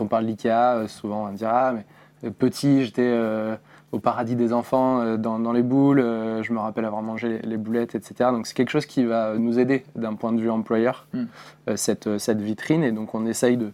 [0.00, 1.84] quand on parle d'IKEA, euh, souvent on va dire Ah, mais
[2.24, 3.54] euh, petit, j'étais euh,
[3.92, 7.28] au paradis des enfants euh, dans, dans les boules, euh, je me rappelle avoir mangé
[7.28, 8.30] les, les boulettes, etc.
[8.32, 11.24] Donc c'est quelque chose qui va nous aider d'un point de vue employeur, Mm.
[11.68, 12.82] euh, cette, cette vitrine.
[12.82, 13.72] Et donc on essaye de,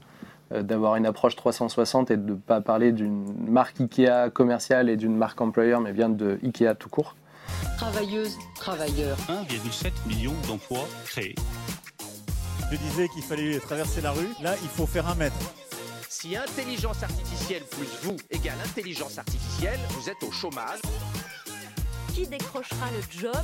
[0.52, 4.96] euh, d'avoir une approche 360 et de ne pas parler d'une marque IKEA commerciale et
[4.96, 7.14] d'une marque employeur, mais bien de IKEA tout court.
[7.76, 11.36] Travailleuses, travailleurs, 1,7 million d'emplois créés.
[12.72, 14.26] Je disais qu'il fallait traverser la rue.
[14.42, 15.36] Là, il faut faire un mètre.
[16.26, 20.80] Si intelligence artificielle plus vous égale intelligence artificielle, vous êtes au chômage.
[22.12, 23.36] Qui décrochera le job?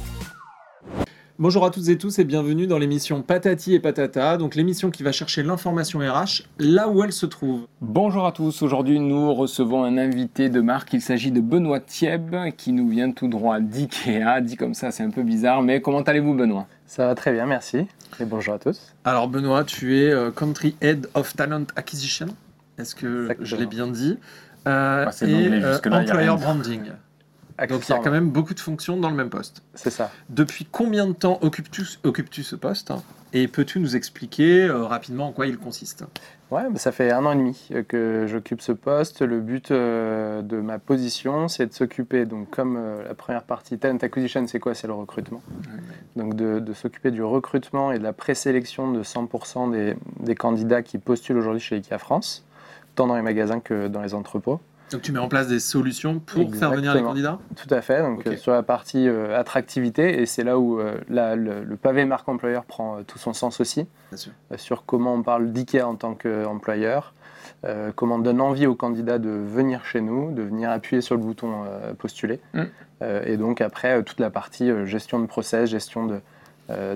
[1.39, 5.05] Bonjour à toutes et tous et bienvenue dans l'émission Patati et Patata, donc l'émission qui
[5.05, 7.67] va chercher l'information RH là où elle se trouve.
[7.81, 12.35] Bonjour à tous, aujourd'hui nous recevons un invité de marque, il s'agit de Benoît Thieb
[12.57, 16.03] qui nous vient tout droit d'IKEA, dit comme ça c'est un peu bizarre, mais comment
[16.03, 16.67] allez-vous Benoît?
[16.87, 17.87] Ça va très bien, merci.
[18.21, 18.95] Et bonjour à tous.
[19.05, 22.27] Alors Benoît, tu es euh, Country Head of Talent Acquisition,
[22.79, 23.47] est-ce que Exactement.
[23.47, 24.19] je l'ai bien dit
[24.67, 26.35] Euh, Bah, Et euh, Employer.
[26.39, 26.83] Branding.
[27.69, 29.62] Donc il y a quand même beaucoup de fonctions dans le même poste.
[29.75, 30.11] C'est ça.
[30.31, 33.03] Depuis combien de temps occupes-tu occupes-tu ce poste hein?
[33.34, 36.05] Et peux-tu nous expliquer euh, rapidement en quoi il consiste?
[36.50, 39.23] Ouais, bah, ça fait un an et demi euh, que j'occupe ce poste.
[39.23, 43.78] Le but euh, de ma position, c'est de s'occuper, donc comme euh, la première partie,
[43.78, 44.75] talent acquisition, c'est quoi?
[44.75, 45.41] C'est le recrutement.
[46.17, 50.83] Donc de, de s'occuper du recrutement et de la présélection de 100% des, des candidats
[50.83, 52.45] qui postulent aujourd'hui chez IKEA France,
[52.95, 54.61] tant dans les magasins que dans les entrepôts.
[54.91, 58.03] Donc tu mets en place des solutions pour faire venir les candidats Tout à fait.
[58.03, 62.05] Donc sur la partie euh, attractivité, et c'est là où euh, la- le, le pavé
[62.05, 63.87] marque employeur prend euh, tout son sens aussi.
[64.11, 64.33] Bien sûr.
[64.53, 67.15] euh, sur comment on parle d'IKEA en tant qu'employeur,
[67.97, 71.23] comment on donne envie aux candidats de venir chez nous, de venir appuyer sur le
[71.23, 71.62] bouton
[71.99, 72.41] postuler.
[72.55, 72.62] Mm.
[73.25, 76.21] Et donc après, toute la partie gestion de process, gestion de,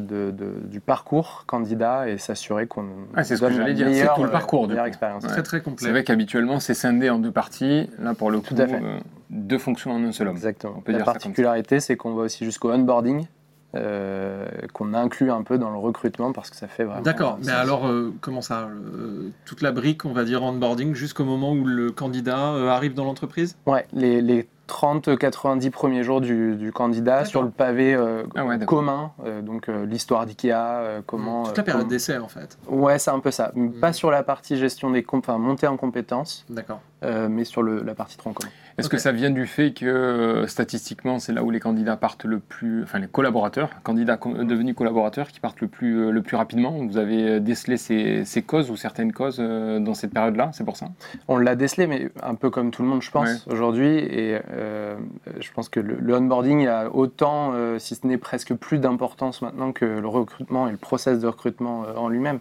[0.01, 4.15] de- de- du parcours candidat et s'assurer qu'on Ah, c'est ce que j'allais dire, c'est
[4.15, 4.89] tout le euh, parcours, meilleure coup.
[4.89, 5.23] expérience.
[5.25, 5.29] Ouais.
[5.31, 5.85] Très très complet.
[5.87, 8.77] C'est vrai qu'habituellement c'est scindé en deux parties, là pour le coup Tout à fait.
[8.83, 8.99] euh,
[9.31, 10.37] deux fonctions en un seul homme.
[10.37, 10.75] Exactement.
[10.79, 13.27] On peut la dire particularité, c'est qu'on va aussi jusqu'au onboarding,
[13.75, 17.03] euh, qu'on inclut un peu dans le recrutement parce que ça fait vraiment.
[17.03, 21.25] D'accord, mais alors euh, comment ça euh, Toute la brique, on va dire, onboarding jusqu'au
[21.25, 23.57] moment où le candidat euh, arrive dans l'entreprise?
[23.67, 28.59] Ouais, les, les 30-90 premiers jours du, du candidat sur le pavé euh, Ah ouais,
[28.65, 31.45] commun, euh, donc euh, l'histoire d'IKEA, comment...
[31.45, 32.59] Toute la période d'essai en fait.
[32.69, 33.53] Ouais, c'est un peu ça.
[33.55, 33.81] Mm.
[33.81, 36.81] Pas sur la partie gestion des comptes, enfin montée en compétences, D'accord.
[37.03, 38.51] Euh, mais sur le, la partie tronc commun.
[38.79, 42.27] Est-ce que ça vient du fait que euh, statistiquement c'est là où les candidats partent
[42.27, 46.21] le plus, enfin les collaborateurs, candidats co- devenus collaborateurs qui partent le plus, euh, le
[46.23, 46.73] plus rapidement?
[46.87, 50.87] Vous avez décelé ces, ces causes ou certaines causes dans cette période-là, c'est pour ça
[51.29, 53.53] On l'a décelé, mais un peu comme tout le monde, je pense, Ouais.
[53.53, 53.97] aujourd'hui.
[53.97, 54.97] Et euh,
[55.41, 59.41] je pense que le, le onboarding a autant, euh, si ce n'est presque plus d'importance
[59.43, 62.41] maintenant que le recrutement et le process de recrutement euh, en lui-même.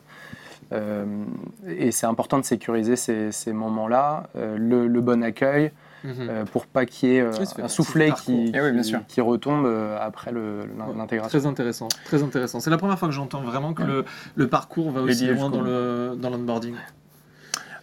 [0.74, 1.06] Euh,
[1.68, 5.72] et c'est important de sécuriser ces, ces moments-là, euh, le, le bon accueil,
[6.04, 6.14] Mhm.
[6.30, 8.90] euh, pour pas qu'il y ait euh, Oui, un soufflet qui, Eh oui, bien qui-
[8.90, 9.00] sûr.
[9.08, 11.40] qui retombe euh, après l'intégration.
[11.40, 12.60] Très intéressant, très intéressant.
[12.60, 13.88] C'est la première fois que j'entends vraiment que Ouais.
[13.88, 14.06] le,
[14.36, 15.62] le parcours va aussi loin dans
[16.30, 16.76] l'onboarding.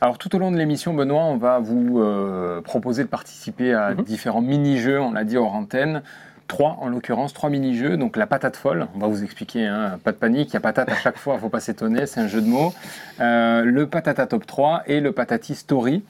[0.00, 3.91] Alors tout au long de l'émission, Benoît, on va vous euh, proposer de participer à
[3.94, 4.03] Mhm.
[4.03, 6.03] différents mini-jeux, on l'a dit hors antenne.
[6.52, 7.96] Trois en l'occurrence, trois mini-jeux.
[7.96, 10.60] Donc la patate folle, on va vous expliquer, hein, pas de panique, il y a
[10.60, 12.74] patate à chaque fois, faut pas s'étonner, c'est un jeu de mots.
[13.20, 16.04] Euh, le patata top 3 et le patati story.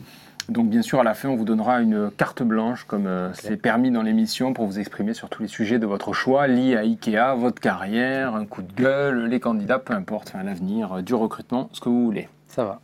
[0.49, 3.57] Donc bien sûr à la fin on vous donnera une carte blanche comme euh, c'est
[3.57, 6.81] permis dans l'émission pour vous exprimer sur tous les sujets de votre choix liés à
[6.81, 11.15] Ikea, votre carrière, un coup de gueule, les candidats, peu importe, enfin, l'avenir, euh, du
[11.15, 12.29] recrutement, ce que vous voulez.
[12.49, 12.81] Ça va.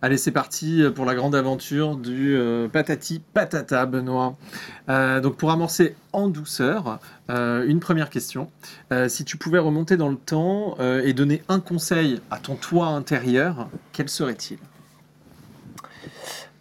[0.00, 4.36] Allez, c'est parti pour la grande aventure du euh, patati patata, Benoît.
[4.88, 7.00] Euh, donc, pour amorcer en douceur,
[7.30, 8.48] euh, une première question.
[8.92, 12.54] Euh, si tu pouvais remonter dans le temps euh, et donner un conseil à ton
[12.54, 14.58] toi intérieur, quel serait-il?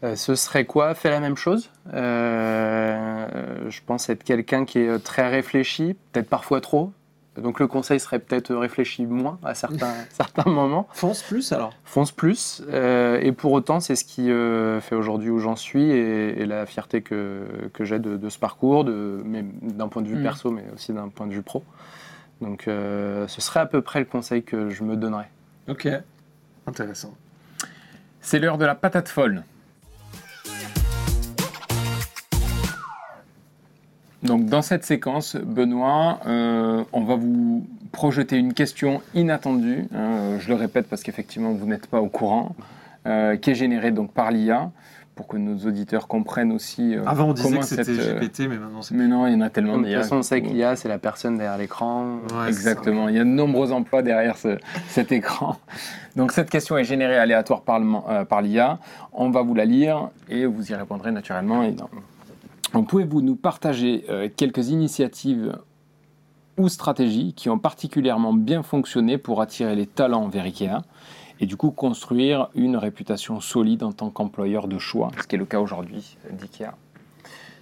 [0.03, 0.95] Euh, ce serait quoi?
[0.95, 1.69] Fais la même chose?
[1.93, 6.91] Euh, je pense être quelqu'un qui est très réfléchi, peut-être parfois trop.
[7.41, 10.87] Donc le conseil serait peut-être réfléchir moins à certains, certains moments.
[10.91, 12.61] Fonce plus alors Fonce plus.
[12.69, 16.45] euh, et pour autant, c'est ce qui euh, fait aujourd'hui où j'en suis et, et
[16.45, 20.23] la fierté que, que j'ai de, de ce parcours, d'un point de vue Mhm.
[20.23, 21.63] perso, mais aussi d'un point de vue pro.
[22.41, 25.29] Donc euh, ce serait à peu près le conseil que je me donnerais.
[25.67, 25.87] Ok,
[26.65, 27.13] intéressant.
[28.21, 29.43] C'est l'heure de la patate folle.
[34.27, 39.85] Donc dans cette séquence, Benoît, euh, on va vous projeter une question inattendue.
[39.93, 42.55] hein, euh, je le répète parce qu'effectivement vous n'êtes pas au courant,
[43.07, 44.69] euh, qui est générée donc par l'IA
[45.15, 48.41] pour que nos auditeurs comprennent aussi euh, Avant, on disait comment que c'était cette, GPT,
[48.49, 48.93] mais maintenant c'est.
[48.93, 50.89] Mais non, il y en a tellement De toute façon, on sait que l'IA, c'est
[50.89, 52.17] la personne derrière l'écran.
[52.35, 54.59] Ouais, Exactement, il y a de nombreux emplois derrière ce-
[54.89, 55.55] cet écran.
[56.15, 58.77] Donc cette question est générée aléatoire par, le- euh, par l'IA.
[59.11, 61.63] On va vous la lire et vous y répondrez naturellement.
[62.71, 65.57] Pouvez-vous nous partager euh, quelques initiatives
[66.57, 70.81] ou stratégies qui ont particulièrement bien fonctionné pour attirer les talents vers IKEA
[71.39, 75.39] et du coup construire une réputation solide en tant qu'employeur de choix, ce qui est
[75.39, 76.73] le cas aujourd'hui d'IKEA?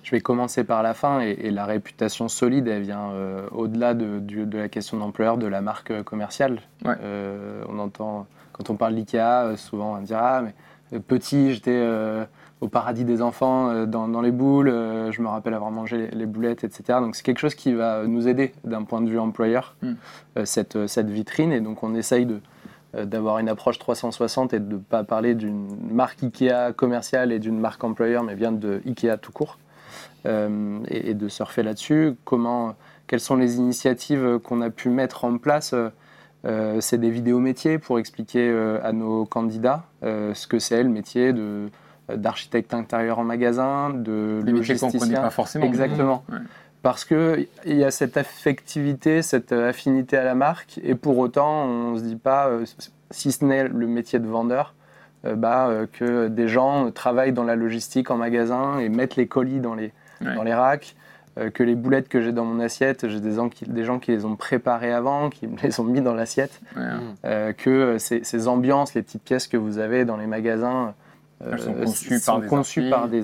[0.04, 3.96] Je vais commencer par la fin et, et la réputation solide, elle vient euh, au-delà
[3.96, 4.22] de,
[4.56, 6.62] la question d'employeur, de la marque euh, commerciale.
[6.86, 6.94] Ouais.
[7.02, 10.54] Euh, on entend, quand on parle d'IKEA, euh, souvent on dit Ah, mais
[10.94, 12.24] euh, petit, j'étais euh,
[12.62, 15.98] au paradis des enfants, euh, dans, dans les boules, euh, je me rappelle avoir mangé
[15.98, 17.00] les, les boulettes, etc.
[17.02, 19.94] Donc c'est quelque chose qui va nous aider d'un point de vue employeur, Mm.
[20.38, 21.52] euh, cette, cette vitrine.
[21.52, 22.40] Et donc on essaye de
[23.04, 27.60] d'avoir une approche 360 et de ne pas parler d'une marque IKEA commerciale et d'une
[27.60, 29.57] marque employeur, mais bien de IKEA tout court.
[30.25, 32.16] Euh, et, et de surfer là-dessus.
[32.24, 32.75] Comment,
[33.06, 35.75] quelles sont les initiatives qu'on a pu mettre en place
[36.46, 40.90] euh, C'est des vidéos métiers pour expliquer euh, à nos candidats ce que c'est le
[40.90, 41.69] métier de
[42.13, 45.22] d'architecte intérieur en magasin, de Des métiers qu'on ne connaît logisticien.
[45.22, 45.66] pas forcément.
[45.66, 46.24] Exactement.
[46.31, 46.38] Ouais.
[46.84, 51.92] Parce qu'il y a cette affectivité, cette affinité à la marque, et pour autant, on
[51.94, 52.63] ne se dit pas, euh,
[53.10, 54.75] si ce n'est le métier de vendeur,
[55.25, 59.25] euh, bah, euh, que des gens travaillent dans la logistique en magasin et mettent les
[59.28, 59.92] colis dans les,
[60.22, 60.36] Ouais.
[60.36, 60.96] dans les racks,
[61.40, 63.98] euh, que les boulettes que j'ai dans mon assiette, j'ai des, gens qui- des gens
[64.00, 66.84] qui les ont préparées avant, qui me les ont mis dans l'assiette, Ouais.
[67.25, 70.86] euh, que euh, ces, ces ambiances, les petites pièces que vous avez dans les magasins,
[70.90, 70.92] euh,
[71.43, 72.89] Elles sont conçues sont par des conçues archis.
[72.89, 73.21] par des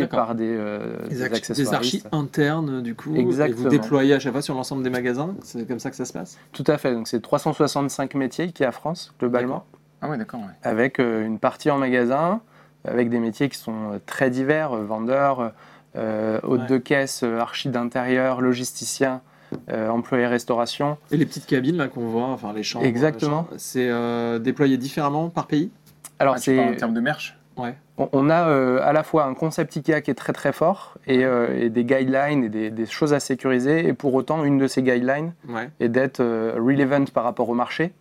[0.00, 0.18] D'accord.
[0.26, 1.74] par des, euh, Des, des archi- des accessoiristes.
[1.74, 3.62] archis internes, du coup, et Exactement.
[3.62, 5.34] vous déployez à chaque fois sur l'ensemble des magasins?
[5.42, 6.38] C'est comme ça que ça se passe?
[6.52, 9.64] Tout à fait, donc c'est 365 métiers qui a France globalement,
[10.02, 10.40] Ah ouais, d'accord.
[10.40, 10.46] ouais.
[10.62, 12.40] avec euh, une partie en magasin,
[12.86, 15.52] avec des métiers qui sont euh, très divers, euh, vendeurs,
[15.96, 16.66] euh, hôtes Ouais.
[16.66, 19.22] de caisse, euh, archi d'intérieur, logisticien,
[19.70, 20.98] euh, employé restauration.
[21.10, 23.48] Et les petites cabines là qu'on voit, enfin les chambres, Exactement.
[23.56, 25.70] c'est euh, déployé différemment par pays?
[26.18, 27.35] Alors Ah, parles en c'est, termes de merch?
[27.56, 27.74] Ouais.
[27.96, 30.96] on, on a euh, à la fois un concept IKEA qui est très très fort
[31.06, 34.58] et, euh, et des guidelines et des, des choses à sécuriser, et pour autant une
[34.58, 37.92] de ces guidelines Ouais, est d'être euh, relevant par rapport au marché.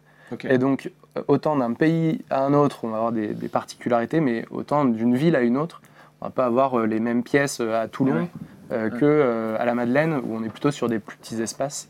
[0.50, 0.92] Et donc,
[1.28, 5.16] autant d'un pays à un autre, on va avoir des, des particularités, mais autant d'une
[5.16, 5.82] ville à une autre,
[6.20, 8.28] on va pas avoir les mêmes pièces à Toulon
[8.72, 8.90] Ouais.
[9.00, 11.88] que à la Madeleine, où on est plutôt sur des plus petits espaces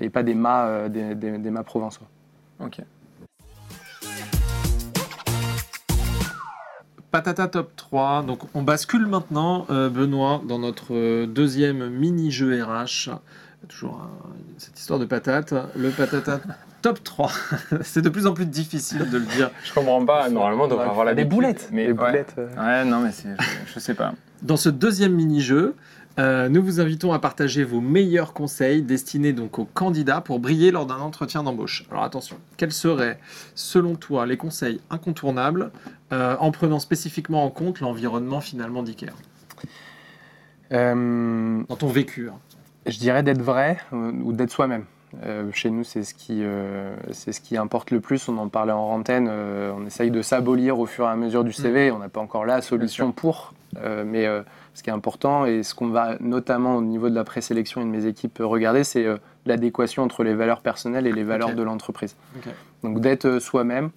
[0.00, 2.04] et pas des mâts, des, mâts provençaux.
[7.10, 8.22] Patata Top 3.
[8.24, 13.10] Donc on bascule maintenant, euh, Benoît, dans notre euh, deuxième mini-jeu RH.
[13.68, 14.00] Toujours
[14.58, 15.52] cette histoire de patate.
[15.74, 16.40] Le Patata
[16.82, 17.30] Top 3.
[17.82, 19.50] C'est de plus en plus difficile de le dire.
[19.64, 20.28] Je comprends pas.
[20.28, 21.68] Normalement, on devrait avoir la des boulettes.
[21.72, 21.94] Mais des ouais.
[21.94, 22.34] boulettes.
[22.38, 23.28] euh, Ouais, non, mais je,
[23.74, 24.12] je sais pas.
[24.42, 25.74] Dans ce deuxième mini-jeu,
[26.18, 30.70] euh, nous vous invitons à partager vos meilleurs conseils destinés donc aux candidats pour briller
[30.70, 31.84] lors d'un entretien d'embauche.
[31.90, 33.18] Alors attention, quels seraient,
[33.54, 35.70] selon toi, les conseils incontournables
[36.12, 39.12] euh, en prenant spécifiquement en compte l'environnement finalement d'IKEA?
[40.72, 42.28] Euh, Dans ton vécu.
[42.28, 42.38] hein.
[42.86, 44.84] je dirais d'être vrai ou d'être soi-même.
[45.24, 48.28] Euh, chez nous, c'est ce, qui, euh, c'est ce qui importe le plus.
[48.28, 49.28] On en parlait en antenne.
[49.30, 51.90] euh, on essaye de s'abolir au fur et à mesure du CV.
[51.90, 53.54] On n'a pas encore la solution pour.
[54.06, 54.26] Mais
[54.74, 57.84] ce qui est important et ce qu'on va notamment au niveau de la présélection et
[57.84, 59.06] de mes équipes regarder, c'est
[59.44, 62.16] l'adéquation entre les valeurs personnelles et les valeurs de l'entreprise.
[62.82, 63.90] Donc d'être soi-même,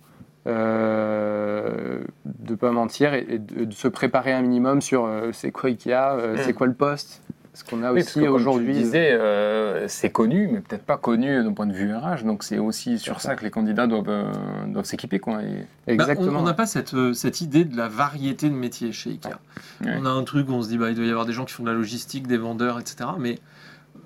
[0.47, 5.31] euh, de ne pas mentir et, et de, de se préparer un minimum sur euh,
[5.33, 7.21] c'est quoi IKEA, euh, c'est quoi le poste.
[7.59, 8.73] Ce qu'on a Oui, aussi comme aujourd'hui.
[8.73, 12.23] Tu disais, euh, c'est connu, mais peut-être pas connu d'un point de vue RH.
[12.23, 14.31] Donc c'est aussi sur ça que les candidats doivent, euh,
[14.67, 15.19] doivent s'équiper.
[15.19, 15.41] Quoi.
[15.43, 15.47] Et-
[15.87, 16.39] Bah, Exactement.
[16.39, 19.39] on n'a pas cette, euh, cette idée de la variété de métiers chez IKEA.
[19.83, 19.91] Ouais.
[19.99, 21.43] On a un truc où on se dit bah, il doit y avoir des gens
[21.43, 23.09] qui font de la logistique, des vendeurs, etc.
[23.19, 23.39] Mais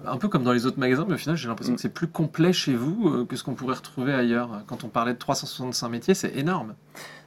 [0.05, 1.75] un peu comme dans les autres magasins, mais au final j'ai l'impression Mm.
[1.77, 4.61] que c'est plus complet chez vous euh, que ce qu'on pourrait retrouver ailleurs.
[4.67, 6.73] Quand on parlait de 365 métiers, c'est énorme.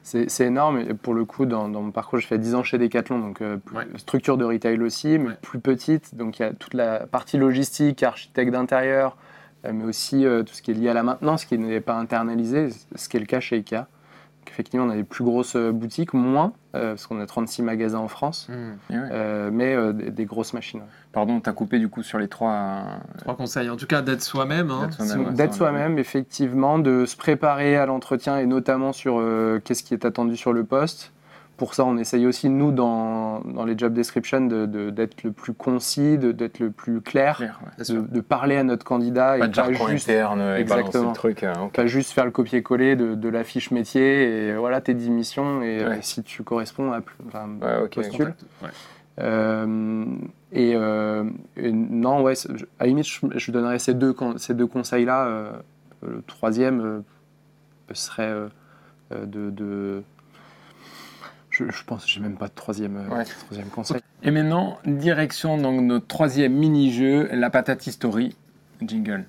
[0.03, 0.79] C'est c'est énorme.
[0.79, 3.41] Et pour le coup, dans, dans mon parcours, je fais 10 ans chez Decathlon, donc
[3.41, 3.87] euh, plus- Ouais.
[3.97, 5.37] structure de retail aussi, mais Ouais.
[5.41, 6.15] plus petite.
[6.15, 9.17] Donc il y a toute la partie logistique, architecte d'intérieur,
[9.65, 11.95] euh, mais aussi euh, tout ce qui est lié à la maintenance, qui n'est pas
[11.95, 13.87] internalisé, ce qui est le cas chez IKEA.
[14.47, 17.63] Donc, effectivement, on a des plus grosses euh, boutiques, moins, euh, parce qu'on a 36
[17.63, 18.55] magasins en France, ouais.
[19.11, 20.79] euh, mais euh, des, des grosses machines.
[20.79, 20.85] ouais.
[21.11, 22.83] Pardon, t'as coupé du coup sur les trois.
[23.17, 23.69] Trois conseils.
[23.69, 24.71] En tout cas, d'être soi-même.
[24.71, 24.87] hein.
[25.33, 30.05] D'être soi-même, effectivement, de se préparer à l'entretien et notamment sur euh, qu'est-ce qui est
[30.05, 31.11] attendu sur le poste
[31.57, 35.31] pour ça, on essaye aussi, nous, dans, dans les job descriptions, de- de- d'être le
[35.31, 37.41] plus concis, d'être le plus clair,
[37.79, 37.83] ouais.
[37.95, 41.09] De, de parler à notre candidat Pas et de pas juste, interne et Exactement.
[41.09, 41.43] le truc.
[41.43, 45.09] hein, pas juste faire le copier-coller de, de la fiche métier et voilà tes 10
[45.09, 47.15] missions et euh, si tu corresponds à plus.
[47.27, 48.33] enfin, Ouais, postule.
[49.19, 50.05] Euh,
[50.51, 51.23] et, euh,
[51.55, 55.25] et non, ouais, je- à la limite, je, je donnerais ces deux, ces deux conseils-là.
[55.25, 55.51] euh,
[56.05, 57.01] le troisième
[57.93, 58.31] serait
[59.11, 60.03] de.
[61.57, 63.23] Je, je pense que j'ai même pas de troisième, euh, Ouais.
[63.45, 64.01] troisième conseil.
[64.23, 68.35] Et maintenant, direction donc notre troisième mini-jeu, la patate history.
[68.81, 69.25] Jingle.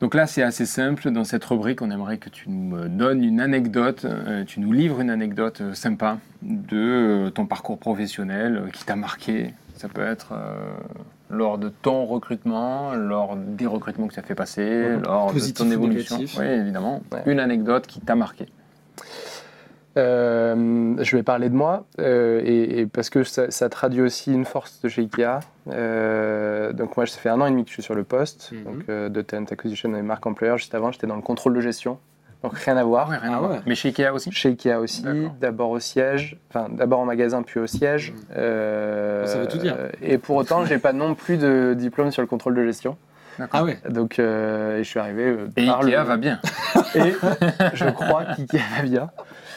[0.00, 1.10] Donc là, c'est assez simple.
[1.12, 4.72] Dans cette rubrique, on aimerait que tu nous euh, donnes une anecdote, euh, tu nous
[4.72, 9.54] livres une anecdote sympa de euh, ton parcours professionnel euh, qui t'a marqué.
[9.76, 10.54] Ça peut être euh,
[11.30, 15.70] lors de ton recrutement, lors des recrutements que tu as fait passer, lors Positif de
[15.70, 16.18] ton évolution.
[16.38, 17.02] Oui, évidemment.
[17.12, 17.22] Ouais.
[17.26, 18.46] Une anecdote qui t'a marqué.
[19.98, 24.32] Euh, je vais parler de moi euh, et, et parce que ça, ça traduit aussi
[24.32, 25.40] une force de chez IKEA.
[25.70, 28.52] Euh, donc moi, ça fait un an et demi que je suis sur le poste
[28.52, 28.64] Mhm.
[28.64, 30.56] donc, euh, de Talent Acquisition et marque employeur.
[30.56, 31.98] Juste avant, j'étais dans le contrôle de gestion,
[32.42, 33.08] donc rien à voir.
[33.08, 33.50] Ouais, rien Ah à voir.
[33.52, 33.60] ouais.
[33.66, 35.04] Mais chez Ikea aussi Chez Ikea aussi,
[35.40, 38.12] d'abord au siège, enfin d'abord en magasin puis au siège.
[38.12, 38.18] Mhm.
[38.36, 39.76] Euh, Ça veut tout dire.
[40.02, 42.96] Et pour autant, j'ai pas non plus de diplôme sur le contrôle de gestion.
[43.38, 43.60] D'accord.
[43.60, 43.78] Ah ouais.
[43.88, 46.38] Donc euh, et je suis arrivé euh, Et par Ikea le- va bien.
[46.94, 47.12] et
[47.74, 49.10] je crois qu'IKEA va bien.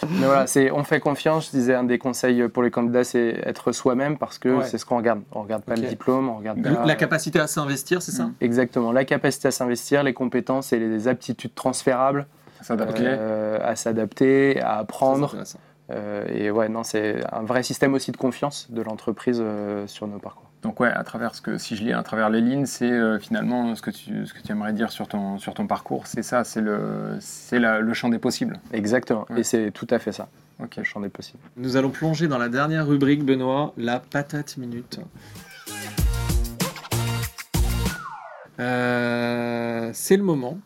[0.10, 1.48] Mais voilà, c'est on fait confiance.
[1.48, 4.64] Je disais un des conseils pour les candidats, c'est être soi-même parce que Ouais.
[4.66, 5.22] c'est ce qu'on regarde.
[5.34, 8.30] On regarde pas le diplôme, on regarde pas La capacité à s'investir, c'est ça?
[8.40, 12.28] Exactement la capacité à s'investir, les compétences et les aptitudes transférables,
[12.66, 13.04] S'adapter.
[13.06, 15.36] euh, à s'adapter, à apprendre.
[15.92, 20.08] Euh, et ouais, non, c'est un vrai système aussi de confiance de l'entreprise euh, sur
[20.08, 20.50] nos parcours.
[20.64, 23.20] Donc ouais, à travers ce que, si je lis à travers les lignes, c'est euh,
[23.20, 26.24] finalement ce que, tu, ce que tu aimerais dire sur ton, sur ton parcours, c'est
[26.24, 28.60] ça, c'est le, c'est la- le champ des possibles.
[28.74, 29.28] Exactement.
[29.30, 29.42] Ouais.
[29.42, 30.28] Et c'est tout à fait ça.
[30.60, 30.78] Ok.
[30.78, 31.44] Le champ des possibles.
[31.58, 35.00] Nous allons plonger dans la dernière rubrique, Benoît, la patate minute.
[38.60, 40.58] Euh, c'est le moment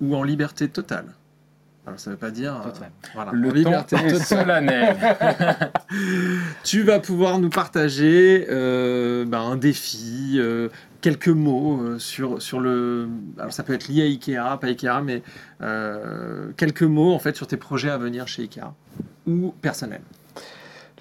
[0.00, 1.06] où en liberté totale.
[1.88, 2.70] Alors ça veut pas dire euh,
[3.14, 4.20] voilà, Le liberté est totale.
[4.20, 4.96] solennel.
[6.64, 10.68] Tu vas pouvoir nous partager euh, bah, un défi, euh,
[11.00, 13.08] quelques mots euh, sur, sur le.
[13.38, 15.22] Alors ça peut être lié à Ikea, pas Ikea, mais
[15.62, 18.72] euh, quelques mots en fait sur tes projets à venir chez Ikea
[19.26, 20.02] ou personnels.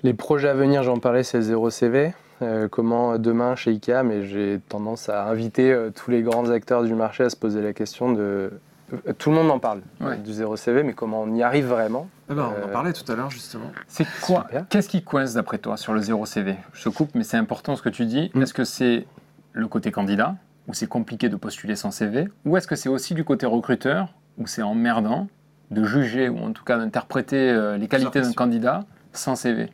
[0.03, 2.13] Les projets à venir, j'en parlais, c'est zéro CV.
[2.44, 6.84] Euh, comment demain chez IKEA, mais j'ai tendance à inviter euh, tous les grands acteurs
[6.84, 8.51] du marché à se poser la question de.
[8.94, 10.13] Euh, Tout le monde en parle Ouais.
[10.13, 12.72] euh, du zéro CV, mais comment on y arrive vraiment Ah bah, on en Euh,
[12.72, 13.72] parlait tout à l'heure justement.
[13.88, 14.48] C'est quoi.
[14.70, 17.75] Qu'est-ce qui coince d'après toi sur le zéro CV Je te coupe, mais c'est important
[17.75, 18.32] ce que tu dis.
[18.34, 18.41] Mm.
[18.41, 19.06] Est-ce que c'est
[19.53, 20.36] le côté candidat,
[20.67, 24.13] où c'est compliqué de postuler sans CV, ou est-ce que c'est aussi du côté recruteur,
[24.38, 25.27] où c'est emmerdant
[25.72, 29.70] de juger ou en tout cas d'interpréter les qualités d'un candidat sans CV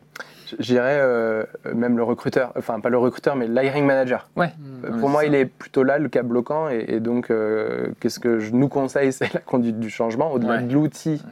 [0.58, 4.28] J'irais euh, même le recruteur, enfin pas le recruteur, mais l'hiring manager.
[4.36, 4.52] Ouais.
[4.84, 7.88] Euh, Ouais, Pour moi, il est plutôt là le cas bloquant, et, et donc euh,
[8.00, 10.62] qu'est-ce que je nous conseille, c'est la conduite du changement, au-delà Ouais.
[10.62, 11.22] de l'outil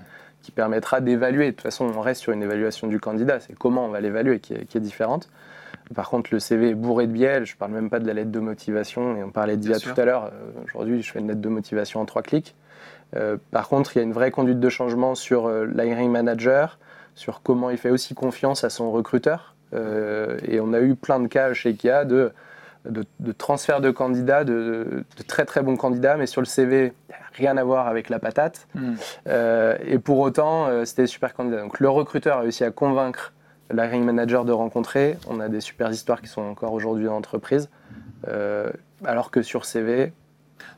[0.42, 1.46] qui permettra d'évaluer.
[1.46, 4.40] De toute façon, on reste sur une évaluation du candidat, c'est comment on va l'évaluer
[4.40, 5.28] qui est, qui est différente.
[5.94, 8.14] Par contre, le CV est bourré de biais, je ne parle même pas de la
[8.14, 10.24] lettre de motivation, et on parlait d'IA tout à l'heure.
[10.26, 12.54] Euh, Aujourd'hui, je fais une lettre de motivation en trois clics.
[13.14, 16.78] Euh, par contre, il y a une vraie conduite de changement sur euh, l'hiring manager,
[17.14, 19.54] sur comment il fait aussi confiance à son recruteur.
[19.74, 22.32] Euh, et on a eu plein de cas chez IKEA de,
[22.88, 26.92] de, de transfert de candidats, de, de très très bons candidats, mais sur le CV,
[27.34, 28.66] rien à voir avec la patate.
[28.74, 28.94] Mm.
[29.28, 31.60] Euh, et pour autant, euh, c'était des super candidats.
[31.62, 33.32] Donc le recruteur a réussi à convaincre
[33.72, 35.16] l'hiring manager de rencontrer.
[35.28, 37.70] On a des super histoires qui sont encore aujourd'hui en entreprise.
[38.28, 38.70] Euh,
[39.04, 40.12] alors que sur CV,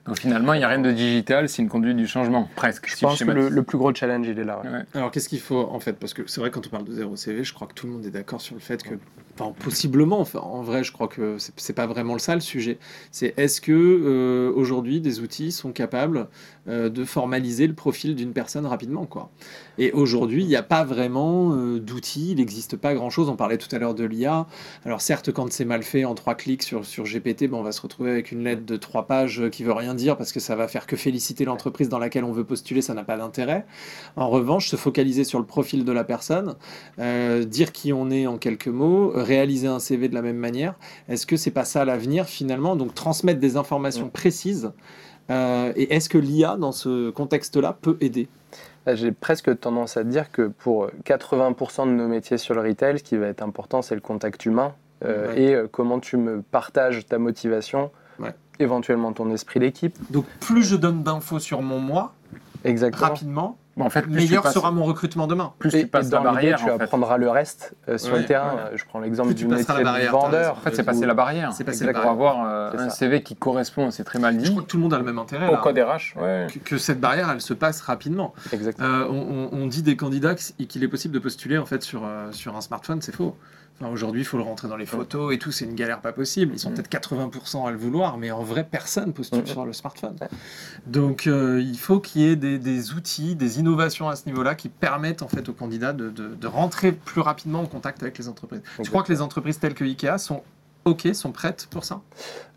[0.07, 2.89] Donc finalement, il n'y a rien de digital, c'est une conduite du changement, presque.
[2.89, 4.61] je si pense que le, plus gros challenge, il est là.
[4.63, 4.71] ouais.
[4.71, 4.85] Ouais.
[4.95, 5.95] Alors qu'est-ce qu'il faut en fait?
[5.95, 7.95] Parce que c'est vrai quand on parle de zéro CV, je crois que tout le
[7.95, 8.95] monde est d'accord sur le fait que,
[9.39, 12.79] enfin possiblement, enfin, en vrai, je crois que c'est pas vraiment ça le sujet.
[13.11, 16.29] C'est est-ce que euh, aujourd'hui des outils sont capables
[16.69, 19.31] euh, de formaliser le profil d'une personne rapidement quoi?
[19.79, 23.29] Et aujourd'hui, il n'y a pas vraiment euh, d'outils, il n'existe pas grand-chose.
[23.29, 24.47] On parlait tout à l'heure de l'IA.
[24.85, 27.73] Alors certes, quand c'est mal fait en trois clics sur, sur GPT, ben, on va
[27.73, 30.55] se retrouver avec une lettre de trois pages qui veut rien dire parce que ça
[30.55, 33.67] va faire que féliciter l'entreprise dans laquelle on veut postuler, ça n'a pas d'intérêt.
[34.17, 36.55] En revanche, se focaliser sur le profil de la personne,
[36.99, 40.75] dire qui on est en quelques mots, réaliser un CV de la même manière,
[41.09, 42.77] est-ce que c'est pas ça l'avenir finalement?
[42.77, 44.73] Donc transmettre des informations précises.
[45.31, 48.29] euh, et est-ce que l'IA dans ce contexte-là peut aider?
[48.87, 53.03] J'ai presque tendance à dire que pour 80% de nos métiers sur le retail, ce
[53.03, 55.41] qui va être important, c'est le contact humain euh, Ouais.
[55.43, 58.35] et euh, comment tu me partages ta motivation, Ouais.
[58.59, 59.97] éventuellement ton esprit d'équipe.
[60.11, 62.13] Donc plus je donne d'infos sur mon moi,
[62.65, 63.07] Exactement.
[63.09, 65.53] rapidement, en fait, meilleur passes- sera mon recrutement demain.
[65.59, 66.85] plus Et, tu passes et la dans l'idée, barrière, tu en fait.
[66.85, 68.55] apprendras le reste euh, sur Ouais, le terrain.
[68.55, 68.77] ouais.
[68.77, 70.53] Je prends l'exemple du métier la de vendeur.
[70.53, 71.53] En fait, c'est passer la barrière.
[71.53, 72.91] C'est passer la pour avoir euh, un.
[72.91, 75.05] CV qui correspond, c'est très mal Je dit, crois que tout le monde a le
[75.05, 75.49] même intérêt.
[75.49, 75.57] au là.
[75.59, 76.17] code RH.
[76.21, 76.47] Ouais.
[76.53, 78.33] Que, que cette barrière, elle se passe rapidement.
[78.53, 78.87] Exactement.
[78.89, 82.55] Euh, on, dit des candidats qu'il est possible de postuler en fait sur, euh, sur
[82.57, 83.35] un smartphone, c'est faux.
[83.81, 86.13] Enfin, Aujourd'hui, il faut le rentrer dans les photos et tout, c'est une galère pas
[86.13, 86.53] possible.
[86.55, 86.75] Ils sont Mm.
[86.75, 89.47] peut-être 80% à le vouloir, mais en vrai, personne postule Mm.
[89.47, 90.15] sur le smartphone.
[90.87, 94.55] Donc, euh, il faut qu'il y ait des, des outils, des innovations à ce niveau-là
[94.55, 98.19] qui permettent en fait aux candidats de, de- de rentrer plus rapidement en contact avec
[98.19, 98.61] les entreprises.
[98.83, 100.43] Tu crois que les entreprises telles que Ikea sont
[100.85, 102.03] OK, sont prêtes pour ça?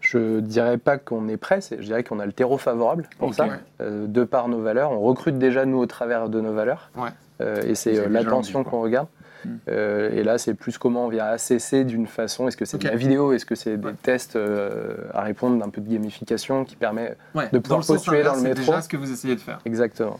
[0.01, 3.33] Je dirais pas qu'on est prêt, c'est- je dirais qu'on a le terreau favorable pour
[3.33, 3.59] ça, Ouais.
[3.81, 4.91] euh, de par nos valeurs.
[4.91, 7.09] On recrute déjà nous au travers de nos valeurs, Ouais.
[7.39, 9.07] Euh, et c'est euh, l'attention qu'on regarde.
[9.45, 9.55] Hmm.
[9.69, 12.47] Euh, et là, c'est plus comment on vient assesser d'une façon.
[12.47, 13.33] Est-ce que c'est de la vidéo?
[13.33, 13.93] Est-ce que c'est des Ouais.
[14.01, 17.49] tests euh, à répondre d'un peu de gamification qui permet Ouais.
[17.51, 18.65] De pouvoir Dans le sens postuler dans le c'est métro?
[18.65, 19.59] déjà ce que vous essayez de faire.
[19.65, 20.19] exactement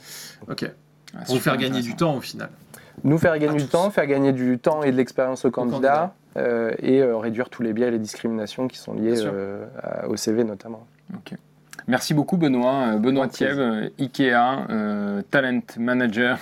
[0.50, 0.66] OK.
[1.16, 2.50] Ah, Pour faire gagner du temps au final.
[3.04, 3.72] nous faire À gagner du tous.
[3.72, 5.78] temps, faire gagner du temps et de l'expérience aux candidats.
[6.36, 9.66] candidats, euh, et euh, réduire tous les biais et les discriminations qui sont liés euh,
[9.82, 10.86] à- au CV notamment.
[11.16, 11.34] Ok.
[11.88, 12.98] Merci beaucoup Benoît.
[12.98, 16.38] Benoît euh, Ikea, euh, Talent Manager,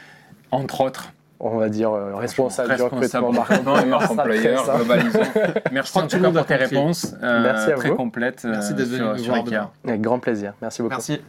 [0.50, 1.12] entre autres.
[1.40, 5.20] On va dire euh, responsable, du Responsable recrutement, marque recrutement et marque employeur, globalisons.
[5.72, 7.96] Merci en tout cas pour tes réponses euh, Merci à très vous.
[7.96, 9.70] complètes euh, Merci d'être venu sur, nous voir demain.
[9.86, 10.54] Avec grand plaisir.
[10.60, 10.94] Merci beaucoup.
[10.94, 11.20] Merci.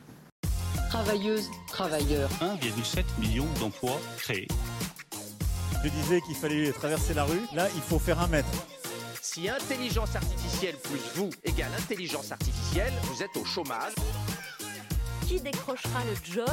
[0.89, 2.29] Travailleuses, travailleurs.
[2.41, 4.47] 1,7 million d'emplois créés.
[5.83, 7.41] Je disais qu'il fallait traverser la rue.
[7.53, 8.49] Là, il faut faire un mètre.
[9.21, 13.93] Si intelligence artificielle plus vous égale intelligence artificielle, vous êtes au chômage.
[15.27, 16.49] Qui décrochera le job?